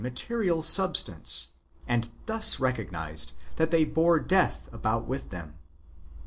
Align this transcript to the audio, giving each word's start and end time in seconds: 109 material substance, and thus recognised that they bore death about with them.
109 0.03 0.13
material 0.31 0.63
substance, 0.63 1.49
and 1.87 2.09
thus 2.25 2.59
recognised 2.59 3.33
that 3.57 3.69
they 3.69 3.85
bore 3.85 4.19
death 4.19 4.67
about 4.73 5.05
with 5.05 5.29
them. 5.29 5.53